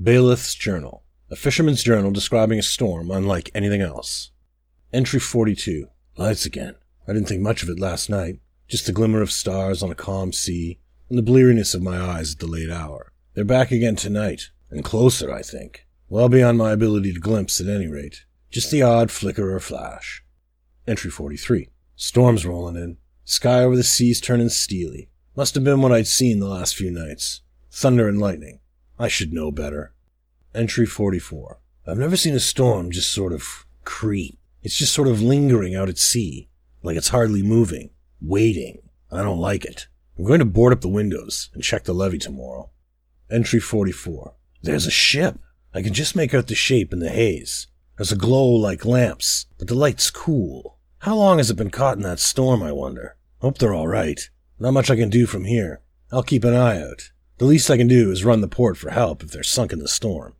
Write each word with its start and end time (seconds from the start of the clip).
Baelith's 0.00 0.54
Journal, 0.54 1.02
a 1.30 1.36
fisherman's 1.36 1.82
journal 1.82 2.10
describing 2.10 2.58
a 2.58 2.62
storm 2.62 3.10
unlike 3.10 3.50
anything 3.54 3.82
else. 3.82 4.30
Entry 4.94 5.20
42. 5.20 5.88
Lights 6.16 6.46
again. 6.46 6.76
I 7.06 7.12
didn't 7.12 7.28
think 7.28 7.42
much 7.42 7.62
of 7.62 7.68
it 7.68 7.78
last 7.78 8.08
night. 8.08 8.40
Just 8.66 8.86
the 8.86 8.92
glimmer 8.92 9.20
of 9.20 9.30
stars 9.30 9.82
on 9.82 9.90
a 9.90 9.94
calm 9.94 10.32
sea, 10.32 10.78
and 11.10 11.18
the 11.18 11.22
bleariness 11.22 11.74
of 11.74 11.82
my 11.82 12.00
eyes 12.00 12.32
at 12.32 12.38
the 12.38 12.46
late 12.46 12.70
hour. 12.70 13.12
They're 13.34 13.44
back 13.44 13.72
again 13.72 13.94
tonight, 13.94 14.48
and 14.70 14.82
closer, 14.82 15.30
I 15.30 15.42
think. 15.42 15.86
Well 16.08 16.30
beyond 16.30 16.56
my 16.56 16.72
ability 16.72 17.12
to 17.12 17.20
glimpse 17.20 17.60
at 17.60 17.68
any 17.68 17.86
rate. 17.86 18.24
Just 18.50 18.70
the 18.70 18.82
odd 18.82 19.10
flicker 19.10 19.54
or 19.54 19.60
flash. 19.60 20.24
Entry 20.86 21.10
43. 21.10 21.68
Storm's 21.96 22.46
rolling 22.46 22.76
in. 22.76 22.96
Sky 23.26 23.62
over 23.62 23.76
the 23.76 23.82
seas 23.82 24.18
turning 24.18 24.48
steely. 24.48 25.10
Must 25.36 25.54
have 25.56 25.64
been 25.64 25.82
what 25.82 25.92
I'd 25.92 26.06
seen 26.06 26.40
the 26.40 26.48
last 26.48 26.74
few 26.74 26.90
nights. 26.90 27.42
Thunder 27.70 28.08
and 28.08 28.18
lightning. 28.18 28.59
I 29.00 29.08
should 29.08 29.32
know 29.32 29.50
better. 29.50 29.94
Entry 30.54 30.84
44. 30.84 31.58
I've 31.86 31.96
never 31.96 32.18
seen 32.18 32.34
a 32.34 32.40
storm 32.40 32.90
just 32.90 33.10
sort 33.10 33.32
of 33.32 33.64
creep. 33.82 34.38
It's 34.62 34.76
just 34.76 34.92
sort 34.92 35.08
of 35.08 35.22
lingering 35.22 35.74
out 35.74 35.88
at 35.88 35.96
sea, 35.96 36.50
like 36.82 36.98
it's 36.98 37.08
hardly 37.08 37.42
moving, 37.42 37.92
waiting. 38.20 38.82
I 39.10 39.22
don't 39.22 39.38
like 39.38 39.64
it. 39.64 39.88
I'm 40.18 40.24
going 40.24 40.40
to 40.40 40.44
board 40.44 40.74
up 40.74 40.82
the 40.82 40.88
windows 40.88 41.48
and 41.54 41.62
check 41.62 41.84
the 41.84 41.94
levee 41.94 42.18
tomorrow. 42.18 42.68
Entry 43.30 43.58
44. 43.58 44.34
There's 44.62 44.86
a 44.86 44.90
ship. 44.90 45.38
I 45.72 45.80
can 45.80 45.94
just 45.94 46.14
make 46.14 46.34
out 46.34 46.48
the 46.48 46.54
shape 46.54 46.92
in 46.92 46.98
the 46.98 47.08
haze. 47.08 47.68
There's 47.96 48.12
a 48.12 48.16
glow 48.16 48.48
like 48.48 48.84
lamps, 48.84 49.46
but 49.58 49.68
the 49.68 49.74
light's 49.74 50.10
cool. 50.10 50.76
How 50.98 51.14
long 51.14 51.38
has 51.38 51.50
it 51.50 51.56
been 51.56 51.70
caught 51.70 51.96
in 51.96 52.02
that 52.02 52.20
storm, 52.20 52.62
I 52.62 52.72
wonder? 52.72 53.16
Hope 53.38 53.56
they're 53.56 53.72
all 53.72 53.88
right. 53.88 54.20
Not 54.58 54.72
much 54.72 54.90
I 54.90 54.96
can 54.96 55.08
do 55.08 55.24
from 55.24 55.46
here. 55.46 55.80
I'll 56.12 56.22
keep 56.22 56.44
an 56.44 56.52
eye 56.52 56.82
out. 56.82 57.12
The 57.40 57.46
least 57.46 57.70
I 57.70 57.78
can 57.78 57.88
do 57.88 58.10
is 58.10 58.22
run 58.22 58.42
the 58.42 58.48
port 58.48 58.76
for 58.76 58.90
help 58.90 59.22
if 59.22 59.30
they're 59.30 59.42
sunk 59.42 59.72
in 59.72 59.78
the 59.78 59.88
storm. 59.88 60.34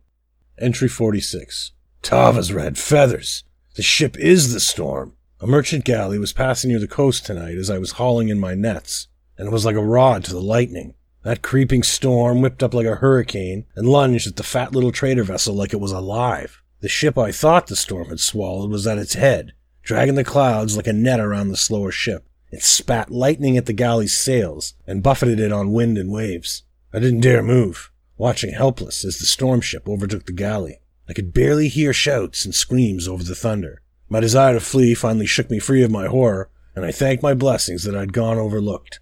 Entry 0.59 0.87
46. 0.87 1.71
Tava's 2.03 2.53
red 2.53 2.77
feathers. 2.77 3.43
The 3.73 3.81
ship 3.81 4.15
is 4.19 4.53
the 4.53 4.59
storm. 4.59 5.15
A 5.39 5.47
merchant 5.47 5.83
galley 5.83 6.19
was 6.19 6.31
passing 6.31 6.69
near 6.69 6.77
the 6.79 6.87
coast 6.87 7.25
tonight 7.25 7.57
as 7.57 7.71
I 7.71 7.79
was 7.79 7.93
hauling 7.93 8.29
in 8.29 8.39
my 8.39 8.53
nets, 8.53 9.07
and 9.35 9.47
it 9.47 9.51
was 9.51 9.65
like 9.65 9.75
a 9.75 9.83
rod 9.83 10.23
to 10.25 10.31
the 10.31 10.39
lightning. 10.39 10.93
That 11.23 11.41
creeping 11.41 11.81
storm 11.81 12.39
whipped 12.39 12.61
up 12.61 12.75
like 12.75 12.85
a 12.85 12.97
hurricane 12.97 13.65
and 13.75 13.89
lunged 13.89 14.27
at 14.27 14.35
the 14.35 14.43
fat 14.43 14.71
little 14.71 14.91
trader 14.91 15.23
vessel 15.23 15.55
like 15.55 15.73
it 15.73 15.81
was 15.81 15.91
alive. 15.91 16.61
The 16.81 16.87
ship 16.87 17.17
I 17.17 17.31
thought 17.31 17.65
the 17.65 17.75
storm 17.75 18.09
had 18.09 18.19
swallowed 18.19 18.69
was 18.69 18.85
at 18.85 18.99
its 18.99 19.15
head, 19.15 19.53
dragging 19.81 20.13
the 20.13 20.23
clouds 20.23 20.77
like 20.77 20.85
a 20.85 20.93
net 20.93 21.19
around 21.19 21.47
the 21.47 21.57
slower 21.57 21.91
ship. 21.91 22.29
It 22.51 22.61
spat 22.61 23.09
lightning 23.09 23.57
at 23.57 23.65
the 23.65 23.73
galley's 23.73 24.15
sails 24.15 24.75
and 24.85 25.01
buffeted 25.01 25.39
it 25.39 25.51
on 25.51 25.73
wind 25.73 25.97
and 25.97 26.11
waves. 26.11 26.61
I 26.93 26.99
didn't 26.99 27.21
dare 27.21 27.41
move, 27.41 27.91
watching 28.17 28.53
helpless 28.53 29.05
as 29.05 29.19
the 29.19 29.25
storm 29.25 29.61
ship 29.61 29.87
overtook 29.87 30.25
the 30.25 30.33
galley. 30.33 30.81
I 31.07 31.13
could 31.13 31.33
barely 31.33 31.67
hear 31.67 31.93
shouts 31.93 32.45
and 32.45 32.53
screams 32.53 33.07
over 33.07 33.23
the 33.23 33.35
thunder. 33.35 33.81
My 34.09 34.19
desire 34.19 34.53
to 34.53 34.59
flee 34.59 34.93
finally 34.93 35.25
shook 35.25 35.49
me 35.49 35.59
free 35.59 35.83
of 35.83 35.91
my 35.91 36.07
horror, 36.07 36.49
and 36.75 36.85
I 36.85 36.91
thanked 36.91 37.23
my 37.23 37.33
blessings 37.33 37.83
that 37.83 37.95
I'd 37.95 38.13
gone 38.13 38.37
overlooked. 38.37 38.99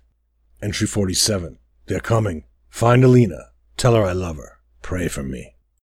Entry 0.62 0.88
47. 0.88 1.58
They're 1.88 2.00
coming. 2.00 2.46
Find 2.69 3.03
Alina. 3.03 3.50
Tell 3.78 3.96
her 3.96 4.03
I 4.03 4.12
love 4.12 4.38
her. 4.38 4.59
Pray 4.81 5.08
for 5.08 5.24
me. 5.24 5.56